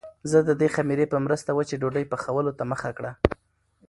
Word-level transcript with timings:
زه 0.31 0.39
د 0.47 0.49
دې 0.61 0.67
خمیرې 0.75 1.05
په 1.09 1.17
مرسته 1.25 1.49
وچې 1.53 1.75
ډوډۍ 1.81 2.05
پخولو 2.11 2.51
ته 2.57 2.63
مخه 2.71 2.89
کړه. 2.97 3.11